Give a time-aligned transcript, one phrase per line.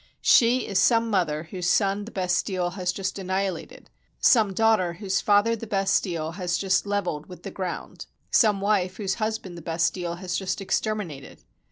[0.23, 3.87] She is some mother whose son the Bastille has just annihilated,
[4.19, 8.97] some daughter whose father the Bastille has just lev elled with the ground, some wife
[8.97, 11.43] whose husband the Bas tille has just exterminated.